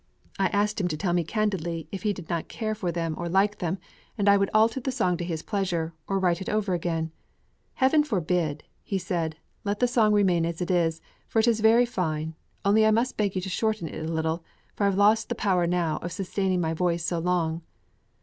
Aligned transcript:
I 0.39 0.47
asked 0.47 0.81
him 0.81 0.87
to 0.87 0.97
tell 0.97 1.13
me 1.13 1.23
candidly 1.23 1.87
if 1.91 2.01
he 2.01 2.11
did 2.11 2.27
not 2.27 2.47
care 2.47 2.73
for 2.73 2.91
them 2.91 3.13
or 3.19 3.29
like 3.29 3.59
them, 3.59 3.77
and 4.17 4.27
I 4.27 4.35
would 4.35 4.49
alter 4.51 4.79
the 4.79 4.91
song 4.91 5.15
to 5.17 5.23
his 5.23 5.43
pleasure, 5.43 5.93
or 6.07 6.17
write 6.17 6.41
it 6.41 6.49
over 6.49 6.73
again. 6.73 7.11
"Heaven 7.75 8.03
forbid!" 8.03 8.63
said 8.97 9.35
he, 9.35 9.39
"let 9.63 9.79
the 9.79 9.87
song 9.87 10.11
remain 10.13 10.43
as 10.43 10.59
it 10.59 10.71
is, 10.71 11.01
for 11.27 11.37
it 11.37 11.47
is 11.47 11.59
very 11.59 11.85
fine; 11.85 12.33
only 12.65 12.83
I 12.83 12.89
must 12.89 13.15
beg 13.15 13.35
you 13.35 13.41
to 13.43 13.49
shorten 13.49 13.87
it 13.87 14.03
a 14.03 14.11
little, 14.11 14.43
for 14.73 14.85
I 14.85 14.87
have 14.89 14.97
lost 14.97 15.29
the 15.29 15.35
power 15.35 15.67
now 15.67 15.97
of 15.97 16.11
sustaining 16.11 16.61
my 16.61 16.73
voice 16.73 17.03
so 17.05 17.19
long." 17.19 17.61